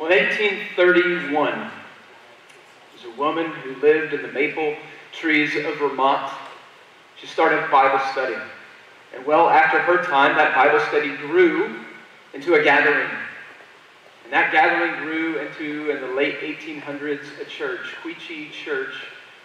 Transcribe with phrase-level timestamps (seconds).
[0.00, 1.70] Well, in 1831, there
[2.92, 4.74] was a woman who lived in the maple
[5.12, 6.32] trees of Vermont.
[7.16, 8.34] She started Bible study.
[9.14, 11.76] And well, after her time, that Bible study grew
[12.32, 13.08] into a gathering.
[14.24, 18.94] And that gathering grew into, in the late 1800s, a church, Quechee Church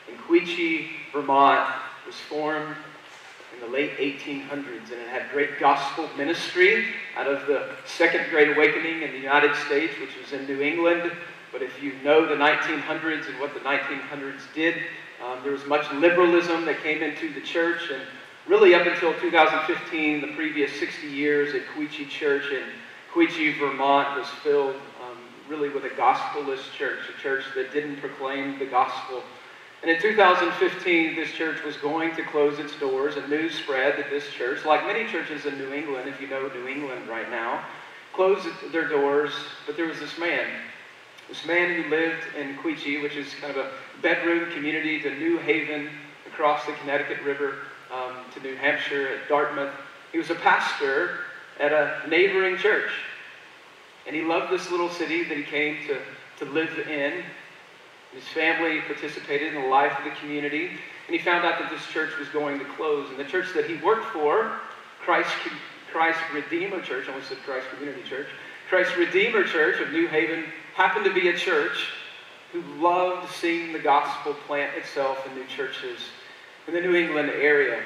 [0.10, 1.70] in Quechee, Vermont,
[2.08, 2.76] was formed
[3.54, 6.86] in the late 1800s, and it had great gospel ministry
[7.16, 11.12] out of the Second Great Awakening in the United States, which was in New England.
[11.52, 14.76] But if you know the 1900s and what the 1900s did,
[15.26, 18.02] um, there was much liberalism that came into the church, and
[18.48, 22.64] really up until 2015, the previous 60 years at Quechee Church in
[23.12, 25.18] Quechee, Vermont, was filled um,
[25.50, 29.24] really with a gospelless church, a church that didn't proclaim the gospel
[29.82, 34.10] and in 2015, this church was going to close its doors, and news spread that
[34.10, 37.64] this church, like many churches in New England, if you know New England right now,
[38.14, 39.32] closed their doors.
[39.66, 40.48] But there was this man,
[41.30, 43.72] this man who lived in Quechee, which is kind of a
[44.02, 45.90] bedroom community to New Haven,
[46.28, 47.56] across the Connecticut River
[47.94, 49.74] um, to New Hampshire, at Dartmouth.
[50.12, 51.20] He was a pastor
[51.60, 52.90] at a neighboring church.
[54.08, 56.00] And he loved this little city that he came to,
[56.44, 57.24] to live in.
[58.14, 60.68] His family participated in the life of the community,
[61.08, 63.10] and he found out that this church was going to close.
[63.10, 64.52] And the church that he worked for,
[65.02, 65.30] Christ,
[65.92, 68.28] Christ Redeemer Church, I almost said Christ Community Church,
[68.68, 71.90] Christ Redeemer Church of New Haven happened to be a church
[72.52, 76.00] who loved seeing the gospel plant itself in new churches
[76.68, 77.80] in the New England area.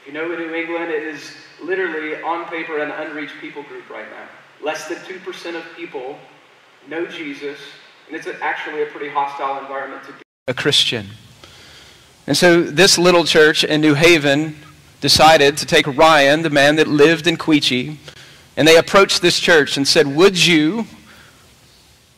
[0.00, 4.08] If you know New England, it is literally on paper an unreached people group right
[4.10, 4.28] now.
[4.62, 6.18] Less than 2% of people
[6.88, 7.58] know Jesus
[8.06, 10.18] and it's actually a pretty hostile environment to be
[10.48, 11.06] a Christian.
[12.26, 14.56] And so this little church in New Haven
[15.00, 17.96] decided to take Ryan, the man that lived in Quechee,
[18.56, 20.86] and they approached this church and said, Would you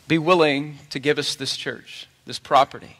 [0.07, 2.97] be willing to give us this church, this property?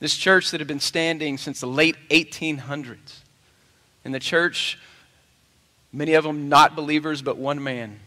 [0.00, 3.20] This church that had been standing since the late 1800s.
[4.04, 4.78] And the church,
[5.92, 7.98] many of them not believers, but one man,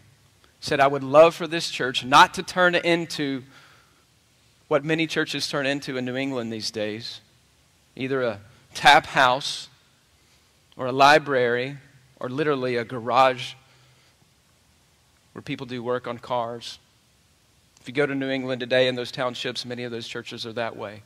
[0.60, 3.42] said, I would love for this church not to turn into
[4.72, 7.20] what many churches turn into in New England these days
[7.94, 8.40] either a
[8.72, 9.68] tap house
[10.78, 11.76] or a library
[12.18, 13.52] or literally a garage
[15.34, 16.78] where people do work on cars.
[17.82, 20.54] If you go to New England today in those townships, many of those churches are
[20.54, 21.02] that way.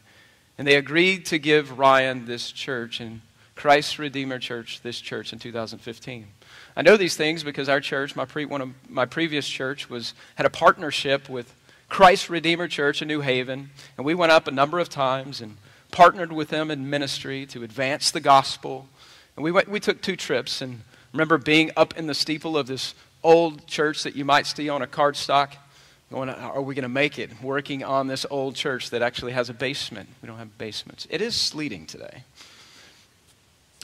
[0.59, 3.21] And they agreed to give Ryan this church and
[3.57, 6.29] Christ Redeemer Church this church in 2015.
[6.77, 10.15] I know these things because our church, my pre, one of my previous church, was
[10.37, 11.53] had a partnership with
[11.89, 15.57] Christ Redeemer Church in New Haven, and we went up a number of times and
[15.91, 18.89] partnered with them in ministry to advance the gospel.
[19.37, 20.83] And we, went, we took two trips, and
[21.13, 24.83] remember being up in the steeple of this old church that you might see on
[24.83, 25.53] a cardstock,
[26.11, 27.43] going, are we going to make it?
[27.43, 30.09] Working on this old church that actually has a basement.
[30.23, 31.07] We don't have basements.
[31.11, 32.25] It is sleeting today.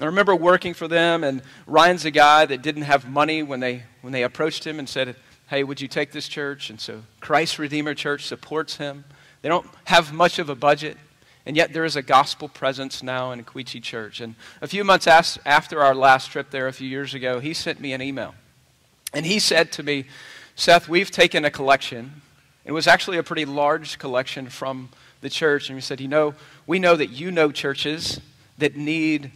[0.00, 3.84] I remember working for them, and Ryan's a guy that didn't have money when they,
[4.00, 5.16] when they approached him and said,
[5.48, 6.70] hey, would you take this church?
[6.70, 9.04] And so Christ Redeemer Church supports him.
[9.42, 10.96] They don't have much of a budget,
[11.44, 14.20] and yet there is a gospel presence now in Quechee Church.
[14.20, 17.80] And a few months after our last trip there a few years ago, he sent
[17.80, 18.34] me an email.
[19.12, 20.06] And he said to me,
[20.54, 22.22] Seth, we've taken a collection.
[22.64, 25.68] It was actually a pretty large collection from the church.
[25.68, 26.34] And he said, You know,
[26.66, 28.20] we know that you know churches
[28.58, 29.32] that need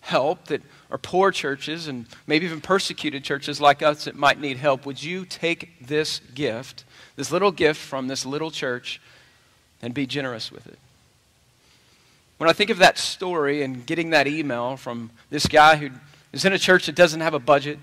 [0.00, 4.56] help, that are poor churches and maybe even persecuted churches like us that might need
[4.56, 6.84] help, would you take this gift,
[7.16, 9.00] this little gift from this little church,
[9.82, 10.78] and be generous with it?
[12.38, 15.90] When I think of that story and getting that email from this guy who
[16.32, 17.78] is in a church that doesn't have a budget,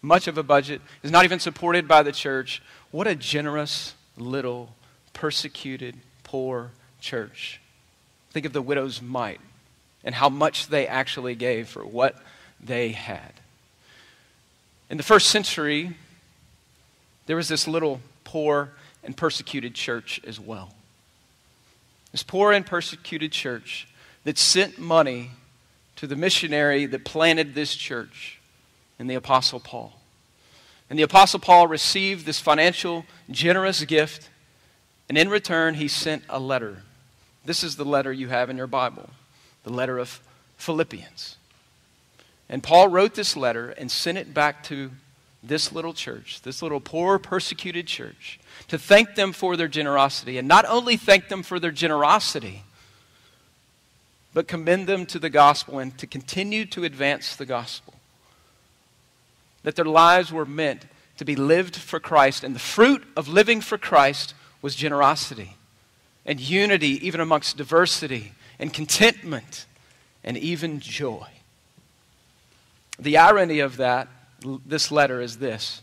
[0.00, 4.74] much of a budget, is not even supported by the church, what a generous little
[5.12, 7.60] persecuted, poor church.
[8.30, 9.40] Think of the widow's mite
[10.04, 12.16] and how much they actually gave for what
[12.60, 13.32] they had.
[14.90, 15.96] In the first century,
[17.26, 18.70] there was this little poor
[19.04, 20.74] and persecuted church as well.
[22.12, 23.88] This poor and persecuted church
[24.24, 25.30] that sent money
[25.96, 28.38] to the missionary that planted this church
[28.98, 29.98] in the Apostle Paul.
[30.90, 34.28] And the Apostle Paul received this financial, generous gift,
[35.08, 36.82] and in return, he sent a letter.
[37.44, 39.10] This is the letter you have in your Bible
[39.64, 40.20] the letter of
[40.56, 41.36] Philippians.
[42.48, 44.90] And Paul wrote this letter and sent it back to
[45.42, 48.38] this little church, this little poor, persecuted church,
[48.68, 50.38] to thank them for their generosity.
[50.38, 52.62] And not only thank them for their generosity,
[54.34, 57.94] but commend them to the gospel and to continue to advance the gospel.
[59.62, 60.86] That their lives were meant
[61.18, 65.56] to be lived for Christ, and the fruit of living for Christ was generosity
[66.24, 68.32] and unity, even amongst diversity,
[68.62, 69.66] and contentment,
[70.22, 71.26] and even joy.
[72.96, 74.06] The irony of that,
[74.64, 75.82] this letter, is this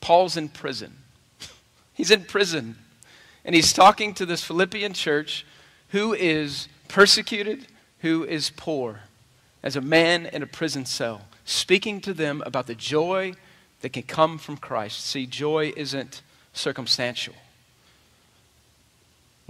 [0.00, 0.96] Paul's in prison.
[1.92, 2.76] He's in prison,
[3.44, 5.44] and he's talking to this Philippian church
[5.90, 7.66] who is persecuted,
[7.98, 9.00] who is poor,
[9.62, 13.34] as a man in a prison cell, speaking to them about the joy
[13.82, 15.04] that can come from Christ.
[15.04, 16.22] See, joy isn't
[16.54, 17.34] circumstantial.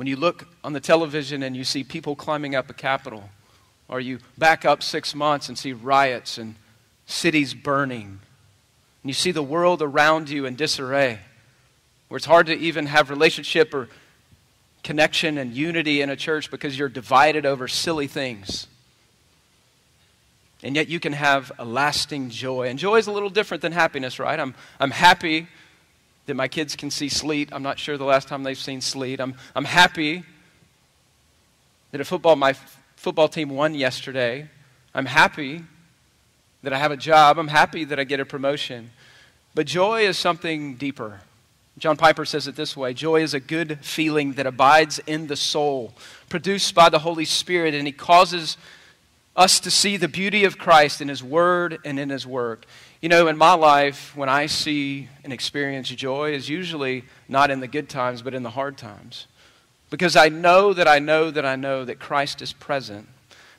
[0.00, 3.28] When you look on the television and you see people climbing up a Capitol,
[3.86, 6.54] or you back up six months and see riots and
[7.04, 11.18] cities burning, and you see the world around you in disarray,
[12.08, 13.90] where it's hard to even have relationship or
[14.82, 18.68] connection and unity in a church because you're divided over silly things.
[20.62, 22.68] And yet you can have a lasting joy.
[22.68, 24.40] And joy is a little different than happiness, right?
[24.40, 25.48] I'm, I'm happy
[26.30, 27.48] that my kids can see sleet.
[27.50, 29.20] I'm not sure the last time they've seen sleet.
[29.20, 30.22] I'm, I'm happy
[31.90, 32.52] that a football, my
[32.94, 34.48] football team won yesterday.
[34.94, 35.64] I'm happy
[36.62, 37.36] that I have a job.
[37.36, 38.92] I'm happy that I get a promotion.
[39.56, 41.20] But joy is something deeper.
[41.78, 45.34] John Piper says it this way Joy is a good feeling that abides in the
[45.36, 45.94] soul,
[46.28, 48.56] produced by the Holy Spirit, and He causes
[49.34, 52.66] us to see the beauty of Christ in His Word and in His work.
[53.00, 57.60] You know, in my life, when I see and experience joy, is usually not in
[57.60, 59.26] the good times, but in the hard times.
[59.88, 63.08] Because I know that I know that I know that Christ is present,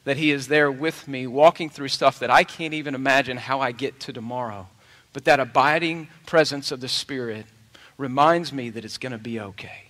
[0.04, 3.60] that He is there with me, walking through stuff that I can't even imagine how
[3.60, 4.68] I get to tomorrow.
[5.12, 7.48] But that abiding presence of the Spirit
[7.98, 9.86] reminds me that it's going to be okay.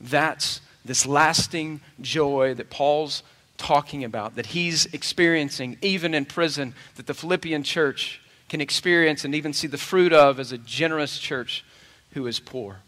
[0.00, 3.22] That's this lasting joy that Paul's
[3.58, 8.20] talking about, that he's experiencing even in prison, that the Philippian church
[8.52, 11.64] can experience and even see the fruit of as a generous church
[12.12, 12.80] who is poor.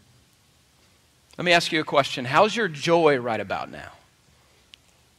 [1.39, 2.23] Let me ask you a question.
[2.23, 3.89] How's your joy right about now?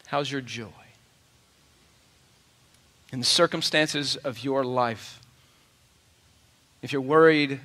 [0.06, 0.68] How's your joy?
[3.12, 5.18] In the circumstances of your life,
[6.80, 7.58] if you're worried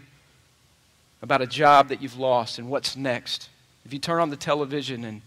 [1.22, 3.50] about a job that you've lost and what's next,
[3.86, 5.22] if you turn on the television and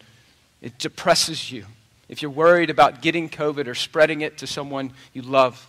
[0.60, 1.66] it depresses you,
[2.08, 5.68] if you're worried about getting COVID or spreading it to someone you love,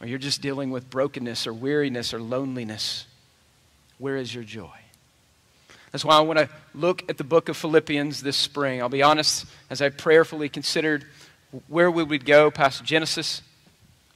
[0.00, 3.06] or you're just dealing with brokenness or weariness or loneliness,
[3.98, 4.70] where is your joy?
[5.92, 8.82] That's why I want to look at the book of Philippians this spring.
[8.82, 11.04] I'll be honest, as I prayerfully considered
[11.68, 13.40] where we would go past Genesis,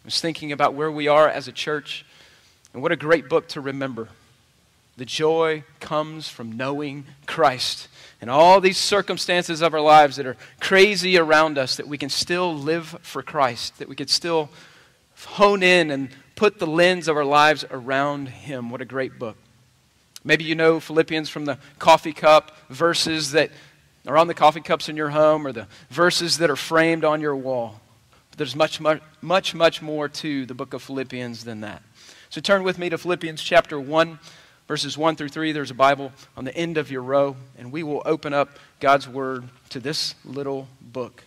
[0.05, 2.05] I was thinking about where we are as a church,
[2.75, 4.09] and what a great book to remember.
[4.97, 7.89] The joy comes from knowing Christ
[8.21, 12.11] and all these circumstances of our lives that are crazy around us, that we can
[12.11, 14.51] still live for Christ, that we could still
[15.25, 18.71] hone in and put the lens of our lives around Him.
[18.71, 19.37] What a great book.
[20.25, 23.51] Maybe you know Philippians from the coffee cup, verses that
[24.07, 27.21] are on the coffee cups in your home, or the verses that are framed on
[27.21, 27.81] your wall.
[28.31, 31.83] But there's much, much, much, much more to the book of Philippians than that.
[32.29, 34.19] So turn with me to Philippians chapter 1
[34.71, 35.51] verses 1 through 3.
[35.51, 39.09] There's a Bible on the end of your row, and we will open up God's
[39.09, 41.25] Word to this little book.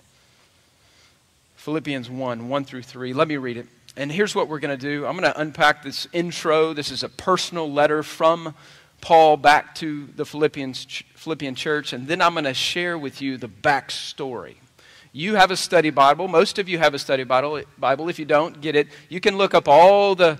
[1.57, 3.11] Philippians 1 1 through 3.
[3.11, 3.67] Let me read it.
[3.95, 6.73] And here's what we're going to do I'm going to unpack this intro.
[6.73, 8.55] This is a personal letter from
[9.01, 13.37] Paul back to the Philippians, Philippian church, and then I'm going to share with you
[13.37, 14.55] the backstory.
[15.11, 16.27] You have a study Bible.
[16.27, 17.59] Most of you have a study Bible.
[18.09, 20.39] If you don't get it, you can look up all the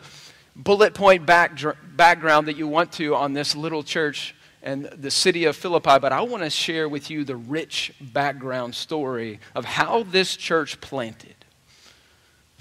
[0.55, 1.59] bullet point back,
[1.95, 4.33] background that you want to on this little church
[4.63, 8.73] and the city of Philippi, but I want to share with you the rich background
[8.73, 11.32] story of how this church planted.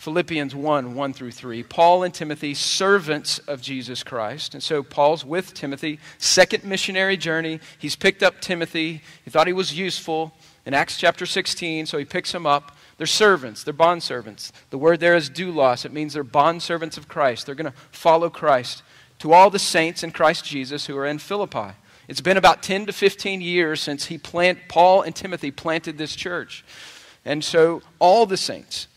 [0.02, 1.62] Philippians 1 1 through 3.
[1.62, 4.52] Paul and Timothy, servants of Jesus Christ.
[4.52, 7.60] And so Paul's with Timothy, second missionary journey.
[7.78, 9.00] He's picked up Timothy.
[9.24, 10.32] He thought he was useful
[10.66, 12.76] in Acts chapter 16, so he picks him up.
[12.98, 14.52] They're servants, they're bond servants.
[14.70, 15.84] The word there is doulos.
[15.84, 17.46] It means they're bond servants of Christ.
[17.46, 18.82] They're going to follow Christ.
[19.20, 21.76] To all the saints in Christ Jesus who are in Philippi.
[22.08, 26.16] It's been about 10 to 15 years since he plant, Paul and Timothy planted this
[26.16, 26.64] church.
[27.24, 28.88] And so all the saints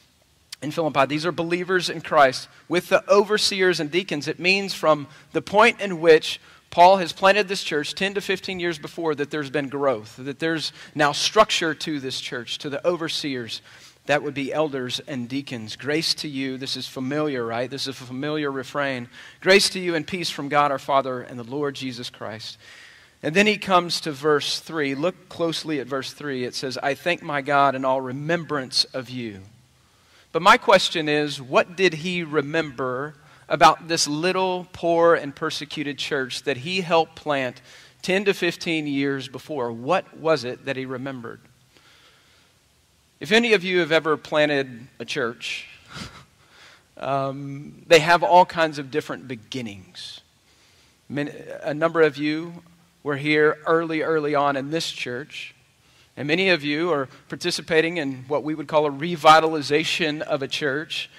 [0.61, 2.47] in Philippi, these are believers in Christ.
[2.67, 7.47] With the overseers and deacons, it means from the point in which Paul has planted
[7.47, 11.73] this church 10 to 15 years before that there's been growth, that there's now structure
[11.73, 13.61] to this church, to the overseers
[14.07, 15.75] that would be elders and deacons.
[15.75, 16.57] Grace to you.
[16.57, 17.69] This is familiar, right?
[17.69, 19.07] This is a familiar refrain.
[19.41, 22.57] Grace to you and peace from God our Father and the Lord Jesus Christ.
[23.23, 24.93] And then he comes to verse 3.
[24.93, 26.43] Look closely at verse 3.
[26.43, 29.41] It says, I thank my God in all remembrance of you.
[30.35, 33.15] But my question is, what did he remember
[33.47, 37.61] about this little, poor, and persecuted church that he helped plant
[38.01, 39.71] 10 to 15 years before.
[39.71, 41.39] What was it that he remembered?
[43.21, 45.69] If any of you have ever planted a church,
[46.97, 50.19] um, they have all kinds of different beginnings.
[51.09, 52.61] a number of you
[53.03, 55.55] were here early, early on in this church.
[56.17, 60.47] And many of you are participating in what we would call a revitalization of a
[60.47, 61.09] church.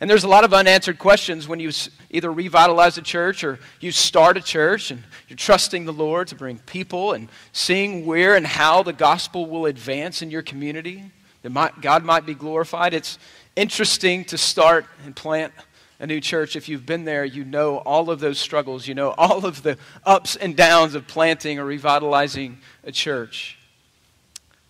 [0.00, 1.70] And there's a lot of unanswered questions when you
[2.10, 6.34] either revitalize a church or you start a church and you're trusting the Lord to
[6.34, 11.10] bring people and seeing where and how the gospel will advance in your community,
[11.42, 12.94] that God might be glorified.
[12.94, 13.18] It's
[13.56, 15.52] interesting to start and plant
[16.00, 18.86] a new church, if you've been there, you know all of those struggles.
[18.86, 23.56] You know all of the ups and downs of planting or revitalizing a church.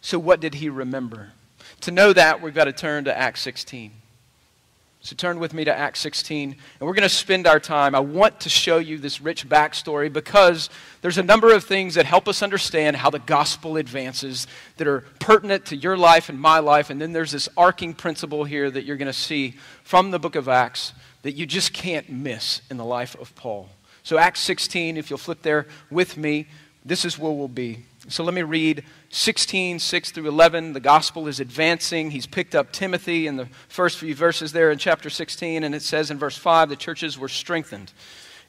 [0.04, 1.30] So, what did he remember?
[1.80, 3.90] To know that, we've got to turn to Acts 16.
[5.00, 7.94] So turn with me to Acts 16, and we're going to spend our time.
[7.94, 10.68] I want to show you this rich backstory because
[11.00, 14.46] there's a number of things that help us understand how the gospel advances
[14.76, 16.90] that are pertinent to your life and my life.
[16.90, 20.36] And then there's this arcing principle here that you're going to see from the book
[20.36, 20.92] of Acts
[21.22, 23.70] that you just can't miss in the life of Paul.
[24.02, 26.46] So, Acts 16, if you'll flip there with me,
[26.84, 27.84] this is where we'll be.
[28.08, 30.74] So, let me read 16, 6 through 11.
[30.74, 32.10] The gospel is advancing.
[32.10, 35.82] He's picked up Timothy in the first few verses there in chapter 16, and it
[35.82, 37.92] says in verse 5 the churches were strengthened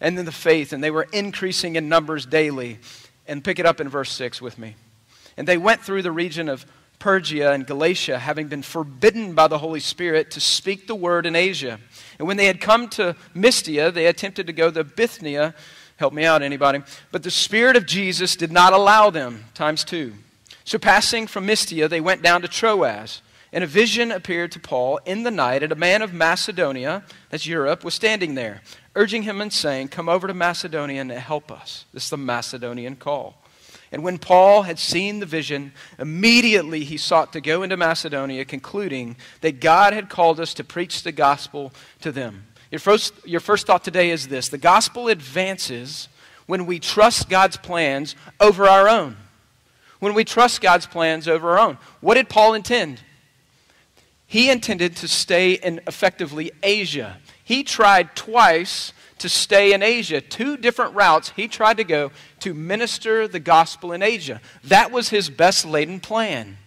[0.01, 2.79] and in the faith, and they were increasing in numbers daily.
[3.27, 4.75] And pick it up in verse 6 with me.
[5.35, 6.65] And they went through the region of
[6.99, 11.35] Phrygia and Galatia, having been forbidden by the Holy Spirit to speak the word in
[11.35, 11.79] Asia.
[12.17, 15.53] And when they had come to Mysia, they attempted to go to Bithynia.
[15.97, 16.81] Help me out, anybody.
[17.11, 20.13] But the Spirit of Jesus did not allow them, times two.
[20.65, 23.21] So passing from Mysia, they went down to Troas.
[23.53, 27.47] And a vision appeared to Paul in the night, and a man of Macedonia, that's
[27.47, 28.61] Europe, was standing there,
[28.95, 31.85] urging him and saying, Come over to Macedonia and help us.
[31.93, 33.41] This is the Macedonian call.
[33.93, 39.15] And when Paul had seen the vision, immediately he sought to go into Macedonia, concluding
[39.39, 41.71] that God had called us to preach the gospel
[42.01, 42.47] to them.
[42.75, 46.09] Your first, your first thought today is this the gospel advances
[46.45, 49.15] when we trust God's plans over our own.
[49.99, 51.77] When we trust God's plans over our own.
[52.01, 52.99] What did Paul intend?
[54.27, 57.15] He intended to stay in effectively Asia.
[57.45, 60.19] He tried twice to stay in Asia.
[60.19, 64.41] Two different routes he tried to go to minister the gospel in Asia.
[64.65, 66.57] That was his best laden plan.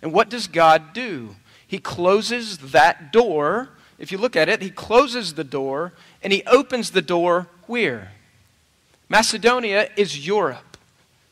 [0.00, 1.36] And what does God do?
[1.66, 3.68] He closes that door.
[3.98, 8.12] If you look at it, he closes the door and he opens the door where?
[9.08, 10.76] Macedonia is Europe.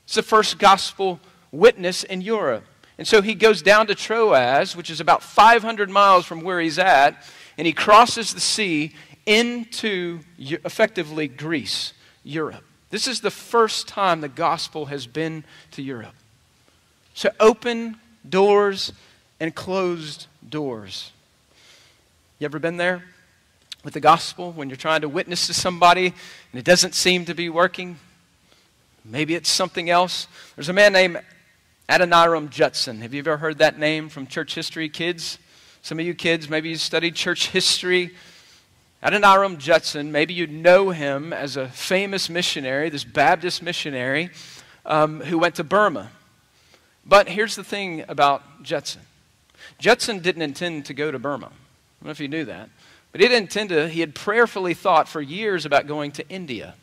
[0.05, 1.21] It's the first gospel
[1.53, 2.65] witness in Europe.
[2.99, 6.79] And so he goes down to Troas, which is about 500 miles from where he's
[6.79, 7.23] at,
[7.59, 8.95] and he crosses the sea
[9.27, 11.93] into effectively Greece,
[12.25, 12.65] Europe.
[12.91, 16.15] This is the first time the gospel has been to Europe.
[17.15, 18.93] So open doors
[19.41, 21.13] and closed doors.
[22.39, 23.03] You ever been there
[23.83, 27.35] with the gospel when you're trying to witness to somebody and it doesn't seem to
[27.35, 27.99] be working?
[29.07, 30.27] Maybe it's something else.
[30.55, 31.23] There's a man named
[31.89, 33.01] Adoniram Judson.
[33.01, 35.39] Have you ever heard that name from church history, kids?
[35.81, 38.11] Some of you kids, maybe you studied church history.
[39.03, 44.29] Adoniram Judson, maybe you know him as a famous missionary, this Baptist missionary
[44.85, 46.11] um, who went to Burma.
[47.07, 49.01] But here's the thing about Judson
[49.79, 51.51] Judson didn't intend to go to Burma.
[52.01, 52.69] I don't know if you knew that.
[53.13, 56.75] But he didn't intend to, he had prayerfully thought for years about going to India.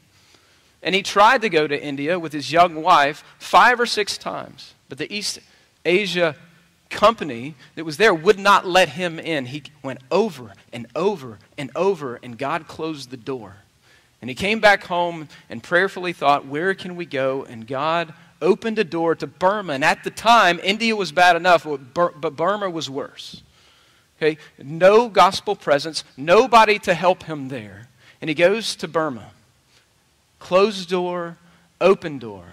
[0.82, 4.74] And he tried to go to India with his young wife five or six times.
[4.90, 5.40] But the East
[5.86, 6.36] Asia
[6.90, 9.48] company that was there would not let him in.
[9.48, 13.58] He went over and over and over, and God closed the door.
[14.22, 17.44] And he came back home and prayerfully thought, Where can we go?
[17.44, 19.74] And God opened a door to Burma.
[19.74, 23.42] And at the time, India was bad enough, but Burma was worse.
[24.24, 24.38] Okay?
[24.58, 27.90] No gospel presence, nobody to help him there.
[28.22, 29.32] And he goes to Burma.
[30.40, 31.38] Closed door,
[31.82, 32.46] open door.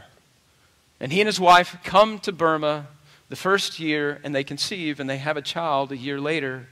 [0.98, 2.88] And he and his wife come to Burma
[3.28, 6.66] the first year and they conceive and they have a child a year later.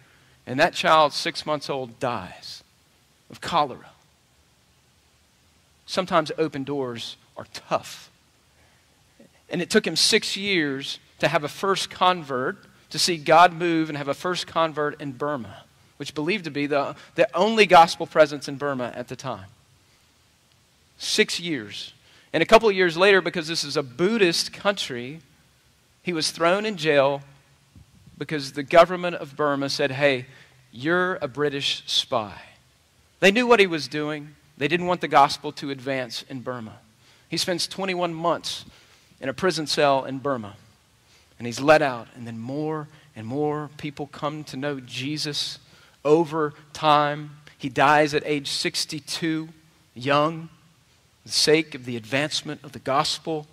[0.47, 2.65] And that child, six months old, dies
[3.31, 3.91] of cholera.
[5.87, 8.11] Sometimes open doors are tough.
[9.49, 12.59] And it took him six years to have a first convert,
[12.91, 15.65] to see God move and have a first convert in Burma,
[15.99, 19.47] which believed to be the, the only gospel presence in Burma at the time.
[20.97, 21.93] Six years.
[22.33, 25.21] And a couple of years later, because this is a Buddhist country,
[26.03, 27.23] he was thrown in jail
[28.17, 30.27] because the government of Burma said, hey,
[30.73, 32.41] you're a British spy.
[33.21, 34.35] They knew what he was doing.
[34.57, 36.79] They didn't want the gospel to advance in Burma.
[37.29, 38.65] He spends 21 months
[39.21, 40.57] in a prison cell in Burma,
[41.39, 45.59] and he's let out, and then more and more people come to know Jesus
[46.05, 47.31] over time.
[47.57, 49.49] He dies at age 62,
[49.95, 50.49] young,
[51.23, 53.47] for the sake of the advancement of the gospel.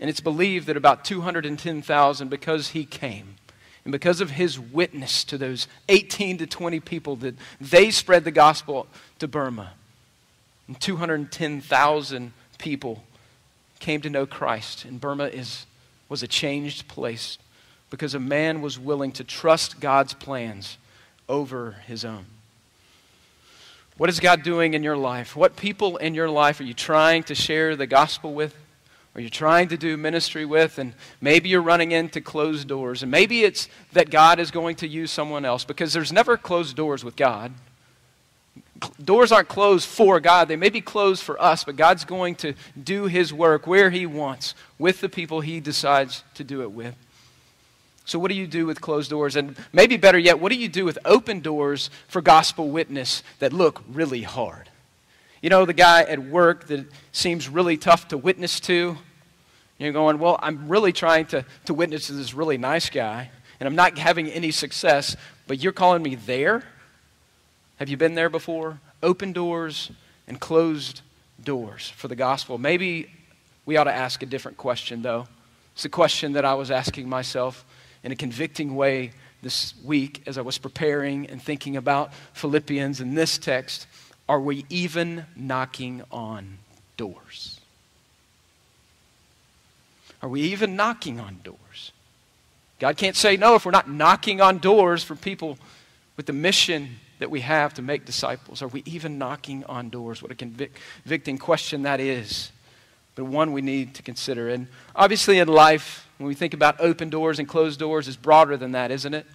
[0.00, 3.36] And it's believed that about 210,000, because he came,
[3.84, 8.30] and because of his witness to those 18 to 20 people that they spread the
[8.30, 8.86] gospel
[9.18, 9.72] to Burma,
[10.68, 13.02] and 210,000 people
[13.80, 14.84] came to know Christ.
[14.84, 15.66] And Burma is,
[16.10, 17.38] was a changed place
[17.88, 20.76] because a man was willing to trust God's plans
[21.28, 22.26] over his own.
[23.96, 25.36] What is God doing in your life?
[25.36, 28.54] What people in your life are you trying to share the gospel with?
[29.14, 30.78] Are you trying to do ministry with?
[30.78, 33.02] And maybe you're running into closed doors.
[33.02, 36.76] And maybe it's that God is going to use someone else because there's never closed
[36.76, 37.52] doors with God.
[39.02, 40.48] Doors aren't closed for God.
[40.48, 44.06] They may be closed for us, but God's going to do His work where He
[44.06, 46.94] wants with the people He decides to do it with.
[48.04, 49.36] So, what do you do with closed doors?
[49.36, 53.52] And maybe better yet, what do you do with open doors for gospel witness that
[53.52, 54.68] look really hard?
[55.42, 58.98] You know, the guy at work that seems really tough to witness to.
[59.78, 63.66] You're going, well, I'm really trying to, to witness to this really nice guy, and
[63.66, 66.64] I'm not having any success, but you're calling me there?
[67.80, 68.78] Have you been there before?
[69.02, 69.90] Open doors
[70.28, 71.00] and closed
[71.42, 72.58] doors for the gospel.
[72.58, 73.10] Maybe
[73.64, 75.26] we ought to ask a different question, though.
[75.74, 77.64] It's a question that I was asking myself
[78.04, 83.16] in a convicting way this week as I was preparing and thinking about Philippians and
[83.16, 83.86] this text.
[84.28, 86.58] Are we even knocking on
[86.98, 87.60] doors?
[90.22, 91.92] Are we even knocking on doors?
[92.78, 95.56] God can't say no if we're not knocking on doors for people
[96.18, 98.62] with the mission that we have to make disciples.
[98.62, 100.22] Are we even knocking on doors?
[100.22, 102.50] What a convicting question that is,
[103.14, 104.48] but one we need to consider.
[104.48, 108.56] And obviously, in life, when we think about open doors and closed doors, is broader
[108.56, 109.26] than that, isn't it?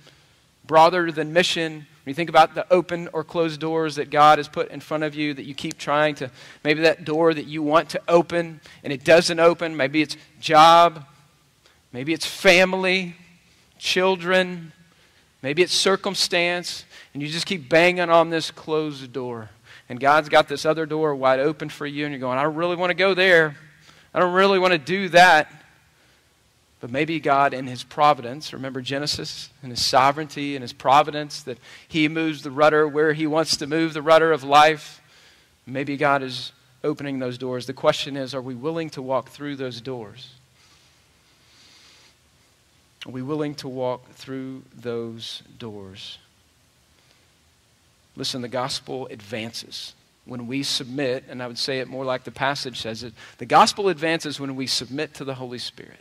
[0.66, 1.74] Broader than mission.
[1.74, 5.04] When you think about the open or closed doors that God has put in front
[5.04, 6.32] of you, that you keep trying to,
[6.64, 11.06] maybe that door that you want to open and it doesn't open, maybe it's job,
[11.92, 13.16] maybe it's family,
[13.78, 14.72] children,
[15.44, 19.50] maybe it's circumstance, and you just keep banging on this closed door.
[19.88, 22.56] And God's got this other door wide open for you, and you're going, I don't
[22.56, 23.56] really want to go there.
[24.14, 25.50] I don't really want to do that.
[26.82, 31.58] But maybe God, in His providence, remember Genesis, and His sovereignty and His providence, that
[31.88, 35.02] He moves the rudder where He wants to move the rudder of life.
[35.66, 36.52] Maybe God is
[36.84, 37.66] opening those doors.
[37.66, 40.32] The question is are we willing to walk through those doors?
[43.06, 46.18] Are we willing to walk through those doors?
[48.16, 49.94] Listen, the gospel advances
[50.26, 53.14] when we submit, and I would say it more like the passage says it.
[53.38, 56.00] The gospel advances when we submit to the Holy Spirit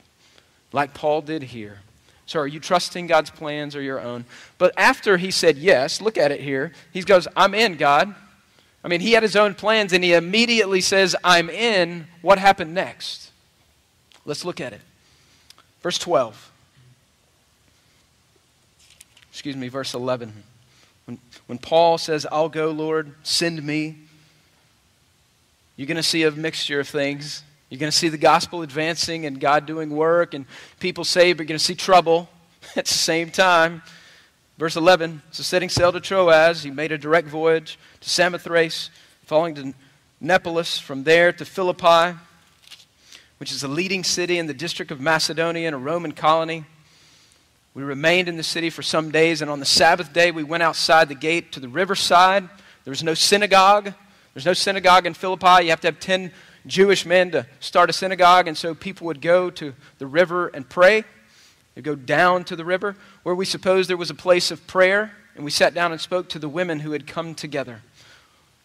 [0.74, 1.78] like Paul did here.
[2.26, 4.24] So are you trusting God's plans or your own?
[4.58, 6.72] But after he said yes, look at it here.
[6.92, 8.14] He goes, I'm in, God.
[8.82, 12.06] I mean, he had his own plans and he immediately says, I'm in.
[12.22, 13.30] What happened next?
[14.26, 14.80] Let's look at it.
[15.82, 16.50] Verse 12.
[19.30, 20.32] Excuse me, verse 11.
[21.06, 23.96] When, when Paul says, I'll go, Lord, send me,
[25.76, 27.42] you're going to see a mixture of things.
[27.68, 30.46] You're going to see the gospel advancing and God doing work and
[30.78, 32.28] people saved, but you're going to see trouble
[32.76, 33.82] at the same time.
[34.56, 38.90] Verse 11 So, setting sail to Troas, he made a direct voyage to Samothrace,
[39.24, 39.74] falling to
[40.20, 42.16] Neapolis, from there to Philippi,
[43.38, 46.64] which is a leading city in the district of Macedonia and a Roman colony.
[47.74, 50.62] We remained in the city for some days, and on the Sabbath day, we went
[50.62, 52.48] outside the gate to the riverside.
[52.84, 53.92] There was no synagogue.
[54.32, 55.64] There's no synagogue in Philippi.
[55.64, 56.30] You have to have 10
[56.68, 60.68] Jewish men to start a synagogue, and so people would go to the river and
[60.68, 61.02] pray.
[61.74, 65.10] They'd go down to the river, where we supposed there was a place of prayer,
[65.34, 67.82] and we sat down and spoke to the women who had come together.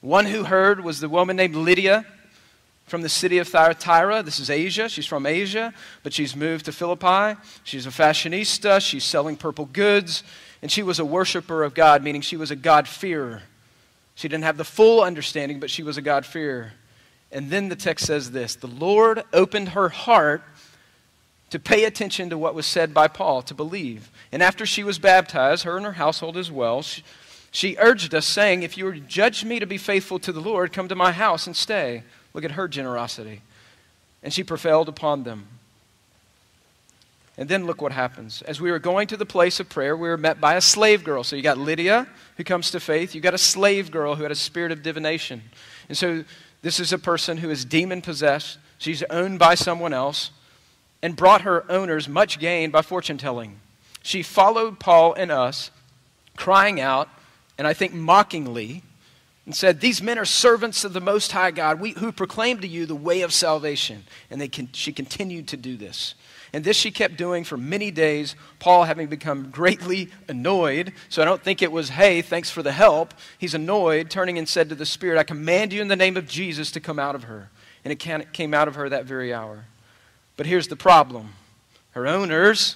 [0.02, 2.06] One who heard was the woman named Lydia
[2.90, 4.24] from the city of Thyatira.
[4.24, 4.90] This is Asia.
[4.90, 5.74] She's from Asia,
[6.04, 7.40] but she's moved to Philippi.
[7.64, 8.82] She's a fashionista.
[8.82, 10.24] She's selling purple goods,
[10.62, 13.44] and she was a worshiper of God, meaning she was a God-fearer.
[14.16, 16.74] She didn't have the full understanding, but she was a God-fearer.
[17.32, 20.42] And then the text says this The Lord opened her heart
[21.52, 24.12] to pay attention to what was said by Paul, to believe.
[24.32, 27.04] And after she was baptized, her and her household as well, she,
[27.52, 30.88] she urged us, saying, If you judge me to be faithful to the Lord, come
[30.88, 32.04] to my house and stay.
[32.34, 33.42] Look at her generosity.
[34.22, 35.48] And she prevailed upon them.
[37.38, 38.42] And then look what happens.
[38.42, 41.06] As we were going to the place of prayer, we were met by a slave
[41.06, 41.24] girl.
[41.24, 43.16] So you got Lydia, who comes to faith.
[43.16, 45.44] You got a slave girl who had a spirit of divination.
[45.88, 46.26] And so
[46.62, 48.58] this is a person who is demon possessed.
[48.78, 50.32] She's owned by someone else
[51.02, 53.62] and brought her owners much gain by fortune telling.
[54.04, 55.72] She followed Paul and us,
[56.36, 57.08] crying out,
[57.58, 58.84] and I think mockingly,
[59.50, 62.68] and said, These men are servants of the Most High God we, who proclaim to
[62.68, 64.04] you the way of salvation.
[64.30, 66.14] And they can, she continued to do this.
[66.54, 70.94] And this she kept doing for many days, Paul having become greatly annoyed.
[71.10, 73.16] So I don't think it was, hey, thanks for the help.
[73.40, 76.28] He's annoyed, turning and said to the Spirit, I command you in the name of
[76.28, 77.50] Jesus to come out of her.
[77.84, 79.66] And it came out of her that very hour.
[80.38, 81.34] But here's the problem
[81.94, 82.76] her owners,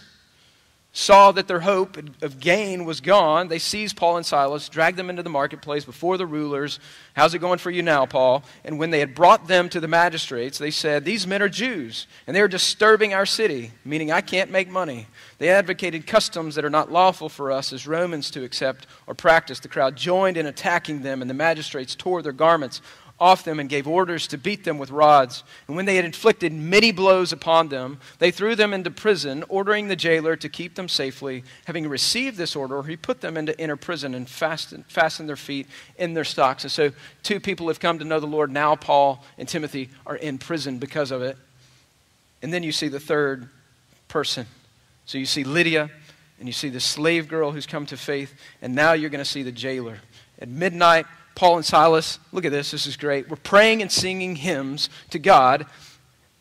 [0.96, 5.10] saw that their hope of gain was gone, they seized Paul and Silas, dragged them
[5.10, 6.80] into the marketplace before the rulers.
[7.16, 8.44] How's it going for you now, Paul?
[8.64, 12.06] And when they had brought them to the magistrates, they said, These men are Jews,
[12.28, 15.08] and they are disturbing our city, meaning I can't make money.
[15.40, 19.60] They advocated customs that are not lawful for us as Romans to accept or practice.
[19.60, 22.82] The crowd joined in attacking them, and the magistrates tore their garments
[23.20, 25.44] off them and gave orders to beat them with rods.
[25.68, 29.88] And when they had inflicted many blows upon them, they threw them into prison, ordering
[29.88, 31.44] the jailer to keep them safely.
[31.66, 35.68] Having received this order, he put them into inner prison and fastened, fastened their feet
[35.98, 36.64] in their stocks.
[36.64, 38.52] And so, two people have come to know the Lord.
[38.52, 41.38] Now, Paul and Timothy are in prison because of it.
[42.42, 43.48] And then you see the third
[44.08, 44.48] person.
[45.06, 45.90] So, you see Lydia,
[46.40, 49.30] and you see the slave girl who's come to faith, and now you're going to
[49.30, 50.00] see the jailer.
[50.40, 54.36] At midnight, Paul and Silas, look at this, this is great, were praying and singing
[54.36, 55.66] hymns to God,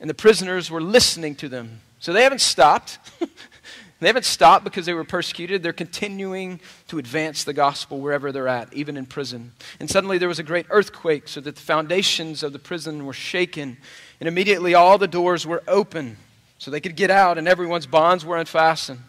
[0.01, 1.81] and the prisoners were listening to them.
[1.99, 2.99] So they haven't stopped.
[4.01, 5.63] they haven't stopped because they were persecuted.
[5.63, 9.53] They're continuing to advance the gospel wherever they're at, even in prison.
[9.79, 13.13] And suddenly there was a great earthquake, so that the foundations of the prison were
[13.13, 13.79] shaken,
[14.21, 16.17] and immediately all the doors were open
[16.59, 19.01] so they could get out, and everyone's bonds were unfastened.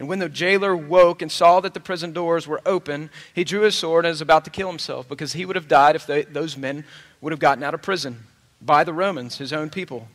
[0.00, 3.60] And when the jailer woke and saw that the prison doors were open, he drew
[3.60, 6.22] his sword and was about to kill himself because he would have died if they,
[6.22, 6.86] those men
[7.20, 8.20] would have gotten out of prison
[8.62, 10.08] by the Romans, his own people.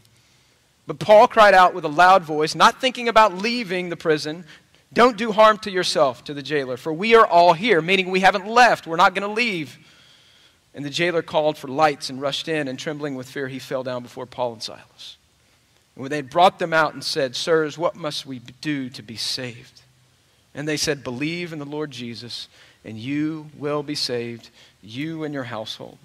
[0.88, 4.46] But Paul cried out with a loud voice, not thinking about leaving the prison,
[4.92, 8.22] Don't do harm to yourself, to the jailer, for we are all here, meaning we
[8.22, 8.88] haven't left.
[8.88, 9.78] We're not going to leave.
[10.74, 13.84] And the jailer called for lights and rushed in, and trembling with fear, he fell
[13.84, 15.18] down before Paul and Silas.
[15.96, 19.82] When they brought them out and said, Sirs, what must we do to be saved?
[20.54, 22.48] And they said, Believe in the Lord Jesus,
[22.84, 24.50] and you will be saved,
[24.82, 25.98] you and your household.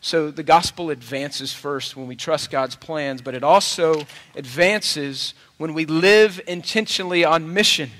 [0.00, 4.02] So the gospel advances first when we trust God's plans, but it also
[4.34, 7.90] advances when we live intentionally on mission.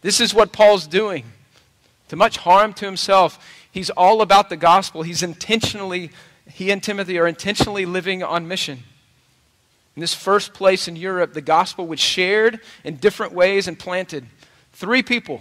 [0.00, 1.24] This is what Paul's doing.
[2.08, 3.38] To much harm to himself,
[3.70, 5.02] he's all about the gospel.
[5.02, 6.10] He's intentionally,
[6.50, 8.82] he and Timothy are intentionally living on mission.
[9.96, 14.26] In this first place in Europe, the gospel was shared in different ways and planted.
[14.72, 15.40] Three people.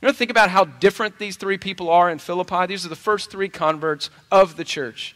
[0.00, 2.66] You know, think about how different these three people are in Philippi.
[2.66, 5.14] These are the first three converts of the church.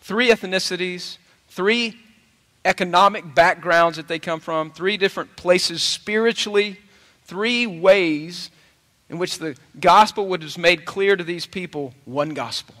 [0.00, 1.98] Three ethnicities, three
[2.64, 6.80] economic backgrounds that they come from, three different places spiritually,
[7.24, 8.50] three ways
[9.10, 12.74] in which the gospel was made clear to these people one gospel.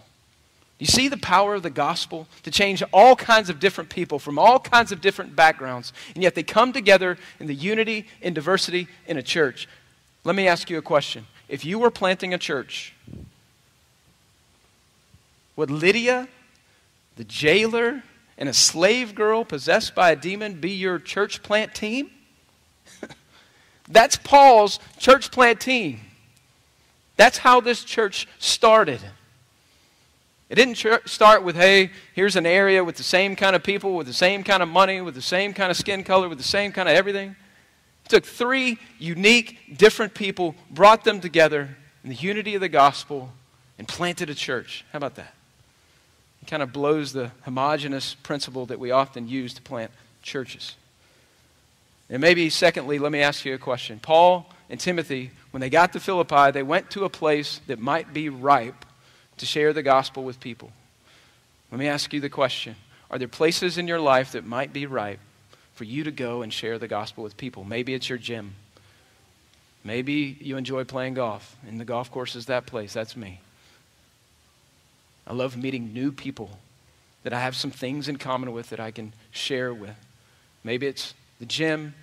[0.78, 4.38] You see the power of the gospel to change all kinds of different people from
[4.38, 8.88] all kinds of different backgrounds, and yet they come together in the unity and diversity
[9.06, 9.68] in a church.
[10.24, 11.26] Let me ask you a question.
[11.48, 12.94] If you were planting a church,
[15.54, 16.28] would Lydia,
[17.16, 18.02] the jailer,
[18.36, 22.10] and a slave girl possessed by a demon be your church plant team?
[23.88, 26.00] That's Paul's church plant team.
[27.16, 29.00] That's how this church started.
[30.48, 34.06] It didn't start with, hey, here's an area with the same kind of people, with
[34.06, 36.70] the same kind of money, with the same kind of skin color, with the same
[36.70, 37.34] kind of everything.
[38.04, 43.32] It took three unique, different people, brought them together in the unity of the gospel,
[43.78, 44.84] and planted a church.
[44.92, 45.34] How about that?
[46.42, 49.90] It kind of blows the homogenous principle that we often use to plant
[50.22, 50.76] churches.
[52.08, 53.98] And maybe, secondly, let me ask you a question.
[54.00, 58.14] Paul and Timothy, when they got to Philippi, they went to a place that might
[58.14, 58.84] be ripe
[59.38, 60.70] to share the gospel with people.
[61.70, 62.76] Let me ask you the question
[63.10, 65.20] Are there places in your life that might be ripe
[65.74, 67.64] for you to go and share the gospel with people?
[67.64, 68.54] Maybe it's your gym.
[69.84, 72.92] Maybe you enjoy playing golf, and the golf course is that place.
[72.92, 73.40] That's me.
[75.26, 76.50] I love meeting new people
[77.22, 79.96] that I have some things in common with that I can share with.
[80.62, 81.94] Maybe it's the gym.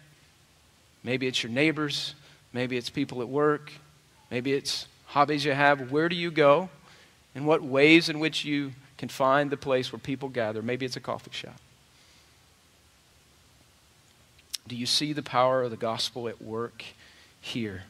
[1.04, 2.16] Maybe it's your neighbors.
[2.54, 3.72] Maybe it's people at work.
[4.32, 5.92] Maybe it's hobbies you have.
[5.92, 6.70] Where do you go?
[7.36, 10.62] And what ways in which you can find the place where people gather.
[10.62, 11.60] Maybe it's a coffee shop.
[14.68, 16.84] Do you see the power of the gospel at work
[17.42, 17.84] here?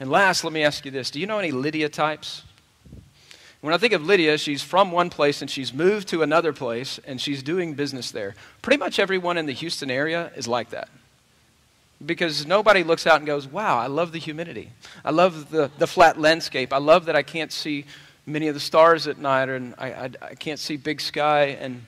[0.00, 2.42] And last, let me ask you this Do you know any Lydia types?
[3.60, 7.00] When I think of Lydia, she's from one place and she's moved to another place
[7.06, 8.34] and she's doing business there.
[8.60, 10.90] Pretty much everyone in the Houston area is like that.
[12.04, 14.70] Because nobody looks out and goes, Wow, I love the humidity.
[15.04, 16.72] I love the, the flat landscape.
[16.72, 17.86] I love that I can't see
[18.26, 21.84] many of the stars at night and I, I, I can't see big sky and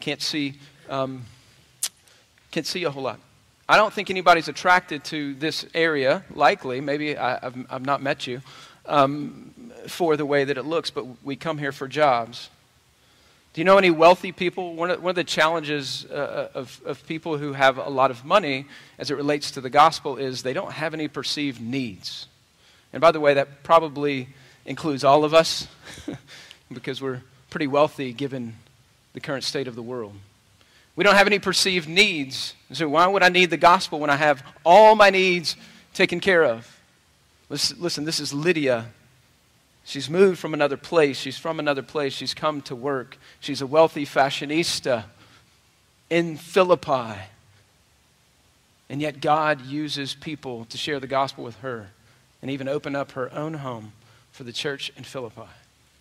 [0.00, 0.54] can't see,
[0.88, 1.24] um,
[2.50, 3.20] can't see a whole lot.
[3.68, 6.80] I don't think anybody's attracted to this area, likely.
[6.80, 8.42] Maybe I, have I've not met you.
[8.84, 9.52] Um,
[9.86, 12.50] for the way that it looks, but we come here for jobs.
[13.52, 14.74] Do you know any wealthy people?
[14.74, 18.10] One of, one of the challenges uh, uh, of, of people who have a lot
[18.10, 18.66] of money
[18.98, 22.28] as it relates to the gospel is they don't have any perceived needs.
[22.94, 24.28] And by the way, that probably
[24.64, 25.68] includes all of us
[26.72, 28.56] because we're pretty wealthy given
[29.12, 30.14] the current state of the world.
[30.96, 32.54] We don't have any perceived needs.
[32.72, 35.56] So, why would I need the gospel when I have all my needs
[35.92, 36.80] taken care of?
[37.50, 38.86] Listen, listen this is Lydia
[39.84, 41.16] She's moved from another place.
[41.18, 42.12] She's from another place.
[42.12, 43.18] She's come to work.
[43.40, 45.04] She's a wealthy fashionista
[46.08, 47.20] in Philippi.
[48.88, 51.88] And yet, God uses people to share the gospel with her
[52.42, 53.92] and even open up her own home
[54.32, 55.48] for the church in Philippi.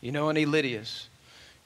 [0.01, 1.07] You know any Lydias?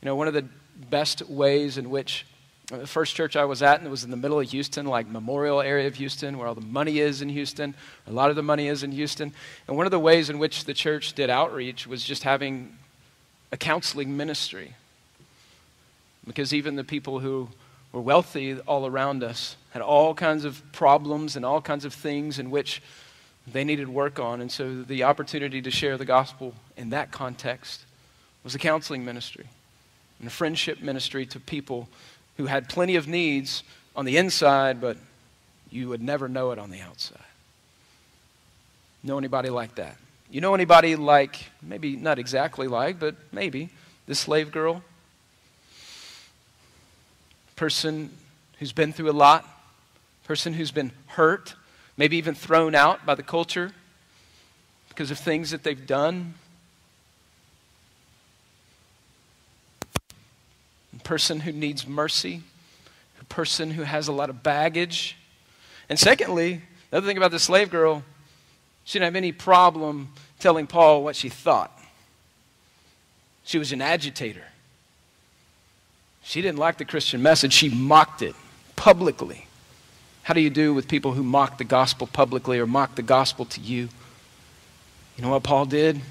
[0.01, 0.45] You know, one of the
[0.89, 2.25] best ways in which
[2.71, 4.87] Uh, the first church I was at, and it was in the middle of Houston,
[4.87, 7.75] like Memorial area of Houston, where all the money is in Houston.
[8.07, 9.33] A lot of the money is in Houston.
[9.67, 12.75] And one of the ways in which the church did outreach was just having
[13.51, 14.73] a counseling ministry.
[16.25, 17.49] Because even the people who
[17.91, 22.39] were wealthy all around us had all kinds of problems and all kinds of things
[22.39, 22.81] in which
[23.45, 24.41] they needed work on.
[24.41, 27.85] And so the opportunity to share the gospel in that context
[28.43, 29.45] was a counseling ministry
[30.19, 31.87] and a friendship ministry to people
[32.37, 33.63] who had plenty of needs
[33.95, 34.97] on the inside, but
[35.69, 37.19] you would never know it on the outside.
[39.03, 39.97] Know anybody like that?
[40.29, 43.69] You know anybody like, maybe not exactly like, but maybe,
[44.07, 44.83] this slave girl?
[47.55, 48.09] Person
[48.59, 49.47] who's been through a lot,
[50.23, 51.55] person who's been hurt,
[51.97, 53.71] maybe even thrown out by the culture
[54.89, 56.33] because of things that they've done,
[61.05, 62.41] person who needs mercy,
[63.21, 65.15] a person who has a lot of baggage.
[65.87, 68.03] And secondly, the other thing about the slave girl,
[68.83, 71.71] she didn't have any problem telling Paul what she thought.
[73.45, 74.43] She was an agitator.
[76.23, 78.35] She didn't like the Christian message, she mocked it
[78.75, 79.47] publicly.
[80.23, 83.45] How do you do with people who mock the gospel publicly or mock the gospel
[83.45, 83.89] to you?
[85.15, 86.01] You know what Paul did?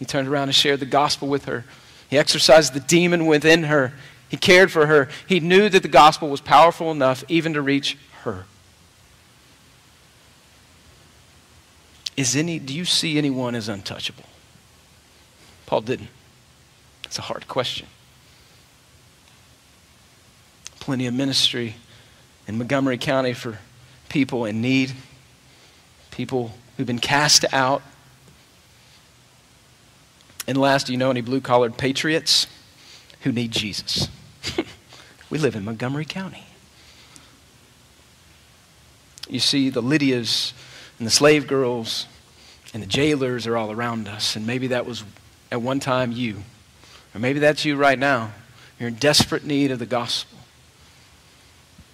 [0.00, 1.64] He turned around and shared the gospel with her.
[2.08, 3.92] He exorcised the demon within her.
[4.30, 5.08] He cared for her.
[5.26, 8.44] He knew that the gospel was powerful enough even to reach her.
[12.16, 14.24] Is any, do you see anyone as untouchable?
[15.66, 16.10] Paul didn't.
[17.04, 17.88] It's a hard question.
[20.78, 21.74] Plenty of ministry
[22.46, 23.58] in Montgomery County for
[24.08, 24.92] people in need,
[26.12, 27.82] people who've been cast out.
[30.46, 32.46] And last, do you know any blue collared patriots
[33.22, 34.08] who need Jesus?
[35.30, 36.44] we live in Montgomery County.
[39.28, 40.52] You see, the Lydias
[40.98, 42.06] and the slave girls
[42.74, 44.36] and the jailers are all around us.
[44.36, 45.04] And maybe that was
[45.50, 46.42] at one time you.
[47.14, 48.32] Or maybe that's you right now.
[48.78, 50.38] You're in desperate need of the gospel.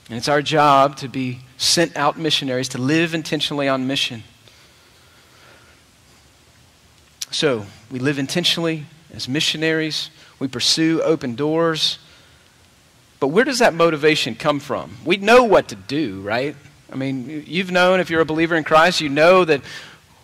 [0.09, 4.23] And it's our job to be sent out missionaries, to live intentionally on mission.
[7.31, 10.11] So, we live intentionally as missionaries.
[10.39, 11.99] We pursue open doors.
[13.19, 14.97] But where does that motivation come from?
[15.05, 16.55] We know what to do, right?
[16.93, 19.63] I mean, you've known if you're a believer in Christ, you know that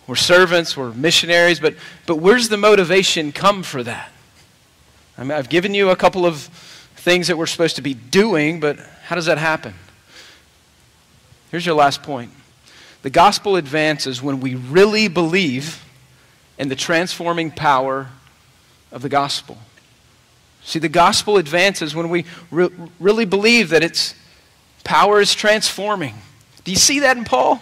[0.07, 1.75] we're servants, we're missionaries, but,
[2.05, 4.11] but where's the motivation come for that?
[5.17, 6.49] I mean, I've given you a couple of
[6.95, 9.73] things that we're supposed to be doing, but how does that happen?
[11.51, 12.31] Here's your last point.
[13.01, 15.83] The gospel advances when we really believe
[16.57, 18.07] in the transforming power
[18.91, 19.57] of the gospel.
[20.63, 24.15] See, the gospel advances when we re- really believe that its
[24.83, 26.15] power is transforming.
[26.63, 27.61] Do you see that in Paul?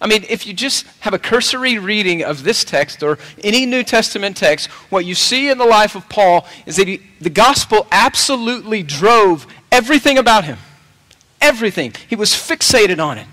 [0.00, 3.84] I mean, if you just have a cursory reading of this text or any New
[3.84, 7.86] Testament text, what you see in the life of Paul is that he, the gospel
[7.92, 10.58] absolutely drove everything about him.
[11.40, 11.94] Everything.
[12.08, 13.28] He was fixated on it.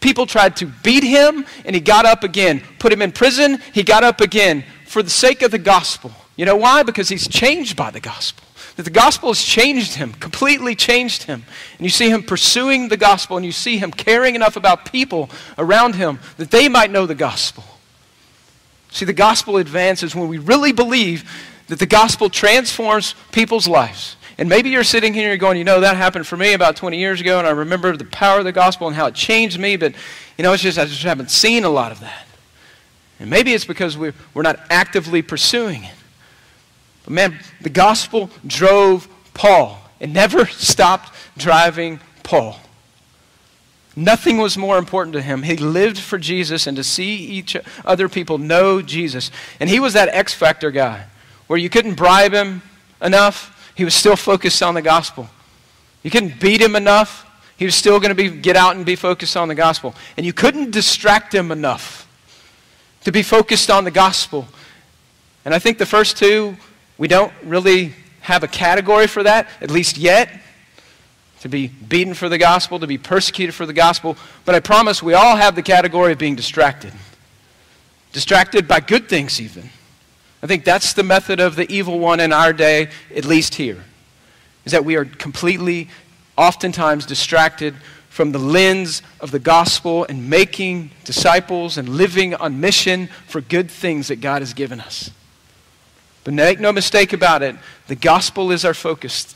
[0.00, 2.62] People tried to beat him, and he got up again.
[2.78, 6.12] Put him in prison, he got up again for the sake of the gospel.
[6.40, 6.84] You know why?
[6.84, 8.46] Because he's changed by the gospel.
[8.76, 11.44] that the gospel has changed him, completely changed him.
[11.76, 15.28] And you see him pursuing the gospel, and you see him caring enough about people
[15.58, 17.62] around him that they might know the gospel.
[18.90, 21.30] See, the gospel advances when we really believe
[21.66, 24.16] that the gospel transforms people's lives.
[24.38, 26.74] And maybe you're sitting here and you're going, you know, that happened for me about
[26.74, 29.58] 20 years ago, and I remember the power of the gospel and how it changed
[29.58, 29.92] me, but,
[30.38, 32.26] you know, it's just, I just haven't seen a lot of that.
[33.18, 35.92] And maybe it's because we're, we're not actively pursuing it.
[37.04, 39.78] But man, the gospel drove Paul.
[39.98, 42.58] It never stopped driving Paul.
[43.96, 45.42] Nothing was more important to him.
[45.42, 49.30] He lived for Jesus and to see each other people know Jesus.
[49.58, 51.06] And he was that X Factor guy
[51.48, 52.62] where you couldn't bribe him
[53.02, 55.26] enough he was still focused on the gospel.
[56.02, 57.26] You couldn't beat him enough.
[57.56, 59.94] He was still going to be, get out and be focused on the gospel.
[60.18, 62.06] And you couldn't distract him enough
[63.04, 64.48] to be focused on the gospel.
[65.46, 66.58] And I think the first two,
[67.00, 70.28] we don't really have a category for that, at least yet.
[71.40, 74.18] To be beaten for the gospel, to be persecuted for the gospel.
[74.44, 76.92] But I promise we all have the category of being distracted.
[78.12, 79.70] Distracted by good things, even.
[80.42, 83.82] I think that's the method of the evil one in our day, at least here,
[84.66, 85.88] is that we are completely,
[86.36, 87.76] oftentimes, distracted
[88.10, 93.70] from the lens of the gospel and making disciples and living on mission for good
[93.70, 95.10] things that God has given us.
[96.24, 97.56] But make no mistake about it,
[97.86, 99.34] the gospel is our focus.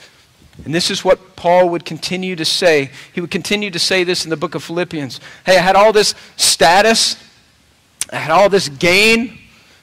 [0.65, 2.91] And this is what Paul would continue to say.
[3.13, 5.21] He would continue to say this in the book of Philippians.
[5.45, 7.17] Hey, I had all this status,
[8.13, 9.39] I had all this gain.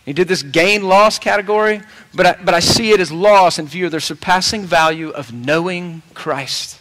[0.05, 1.81] He did this gain loss category,
[2.13, 5.31] but I, but I see it as loss in view of the surpassing value of
[5.31, 6.79] knowing Christ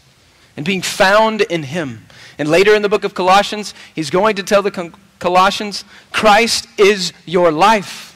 [0.56, 2.06] and being found in Him.
[2.38, 7.12] And later in the book of Colossians, he's going to tell the Colossians, Christ is
[7.26, 8.09] your life.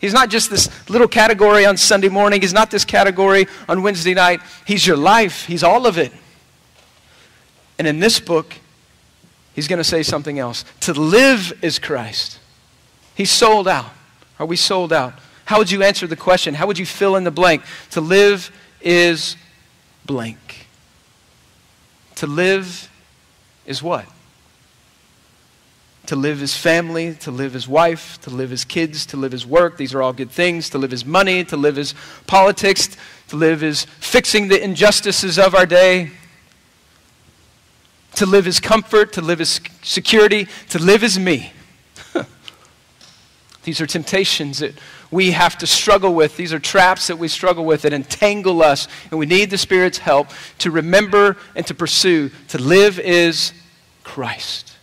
[0.00, 2.42] He's not just this little category on Sunday morning.
[2.42, 4.40] He's not this category on Wednesday night.
[4.66, 5.46] He's your life.
[5.46, 6.12] He's all of it.
[7.78, 8.54] And in this book,
[9.54, 10.64] he's going to say something else.
[10.80, 12.38] To live is Christ.
[13.14, 13.90] He's sold out.
[14.38, 15.14] Are we sold out?
[15.46, 16.54] How would you answer the question?
[16.54, 17.62] How would you fill in the blank?
[17.90, 18.50] To live
[18.82, 19.36] is
[20.04, 20.66] blank.
[22.16, 22.90] To live
[23.64, 24.06] is what?
[26.06, 29.44] To live is family, to live is wife, to live is kids, to live is
[29.44, 29.76] work.
[29.76, 30.70] These are all good things.
[30.70, 31.94] To live is money, to live is
[32.28, 32.96] politics,
[33.28, 36.12] to live is fixing the injustices of our day.
[38.14, 41.52] To live is comfort, to live is security, to live is me.
[43.64, 44.74] These are temptations that
[45.10, 46.36] we have to struggle with.
[46.36, 48.86] These are traps that we struggle with that entangle us.
[49.10, 52.30] And we need the Spirit's help to remember and to pursue.
[52.50, 53.52] To live is
[54.04, 54.75] Christ.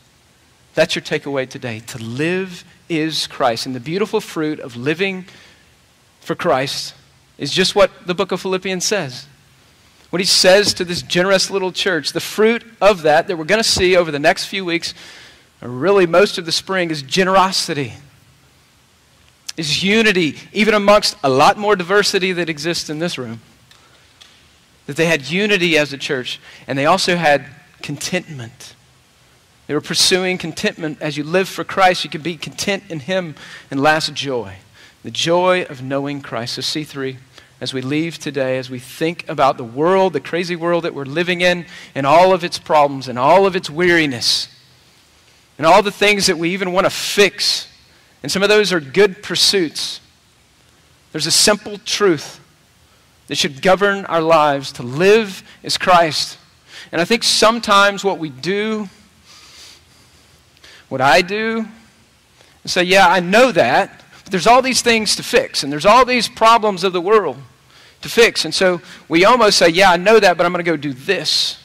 [0.74, 1.82] That's your takeaway today.
[1.88, 3.66] To live is Christ.
[3.66, 5.26] And the beautiful fruit of living
[6.22, 6.96] for Christ
[7.38, 9.28] is just what the book of Philippians says.
[10.10, 12.14] What he says to this generous little church.
[12.14, 14.94] The fruit of that, that we're going to see over the next few weeks,
[15.62, 17.94] or really most of the spring, is generosity
[19.58, 23.42] is unity, even amongst a lot more diversity that exists in this room.
[24.88, 27.46] That they had unity as a church, and they also had
[27.82, 28.76] contentment.
[29.68, 31.02] They were pursuing contentment.
[31.02, 33.36] As you live for Christ, you can be content in Him
[33.72, 34.58] and last joy.
[35.04, 36.56] The joy of knowing Christ.
[36.56, 37.18] So, C3,
[37.62, 41.06] as we leave today, as we think about the world, the crazy world that we're
[41.06, 44.48] living in, and all of its problems, and all of its weariness,
[45.58, 47.68] and all the things that we even want to fix
[48.24, 50.00] and some of those are good pursuits.
[51.12, 52.40] There's a simple truth
[53.28, 56.38] that should govern our lives to live is Christ.
[56.92, 58.90] And I think sometimes what we do,
[60.94, 61.66] what I do,
[62.64, 65.88] is say, yeah, I know that, but there's all these things to fix, and there's
[65.88, 67.36] all these problems of the world
[68.04, 68.46] to fix.
[68.46, 68.80] And so
[69.10, 71.58] we almost say, yeah, I know that, but I'm going to go do this.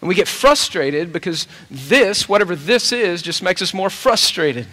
[0.00, 4.68] And we get frustrated because this, whatever this is, just makes us more frustrated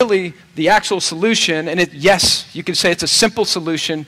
[0.00, 1.68] really the actual solution.
[1.68, 4.04] And it, yes, you can say it's a simple solution,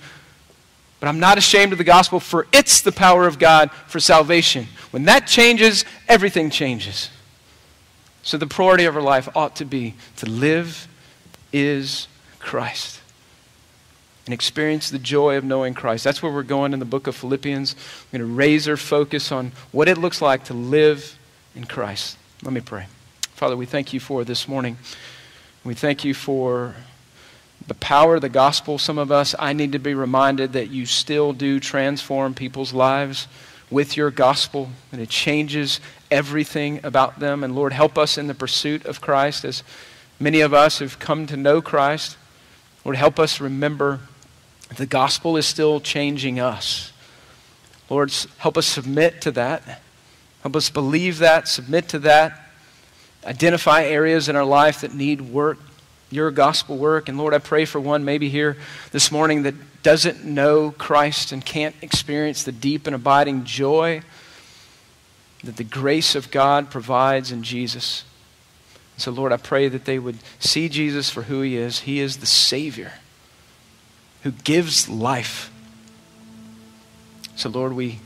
[0.99, 4.67] but I'm not ashamed of the gospel, for it's the power of God for salvation.
[4.91, 7.09] When that changes, everything changes.
[8.23, 10.87] So the priority of our life ought to be to live
[11.53, 12.07] is
[12.39, 13.01] Christ
[14.25, 16.05] and experience the joy of knowing Christ.
[16.05, 17.75] That's where we're going in the book of Philippians.
[18.13, 21.19] We're going to raise our focus on what it looks like to live
[21.57, 22.17] in Christ.
[22.43, 22.87] Let me pray.
[23.35, 24.79] Father, we thank you for this morning.
[25.65, 26.77] We thank you for
[27.67, 28.79] the power of the gospel.
[28.79, 33.27] Some of us, I need to be reminded that you still do transform people's lives
[33.73, 37.43] with your gospel, and it changes everything about them.
[37.43, 39.63] And Lord, help us in the pursuit of Christ as
[40.21, 42.17] many of us have come to know Christ.
[42.85, 44.01] Lord, help us remember
[44.77, 46.93] The gospel is still changing us.
[47.91, 49.83] Lord, help us submit to that.
[50.43, 52.51] Help us believe that, submit to that,
[53.25, 55.59] identify areas in our life that need work,
[56.11, 57.09] your gospel work.
[57.09, 58.57] And Lord, I pray for one maybe here
[58.93, 64.03] this morning that doesn't know Christ and can't experience the deep and abiding joy
[65.45, 68.05] that the grace of God provides in Jesus.
[68.97, 71.81] So, Lord, I pray that they would see Jesus for who he is.
[71.81, 72.93] He is the Savior
[74.23, 75.51] who gives life.
[77.35, 77.99] So, Lord, we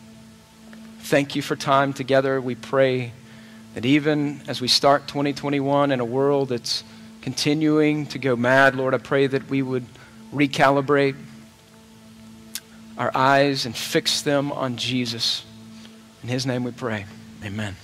[1.00, 2.40] thank you for time together.
[2.40, 3.12] We pray
[3.74, 6.82] that even as we start 2021 in a world that's
[7.20, 9.84] continuing to go mad, Lord, I pray that we would
[10.32, 11.16] recalibrate
[12.98, 15.44] our eyes and fix them on Jesus.
[16.22, 17.06] In his name we pray.
[17.44, 17.76] Amen.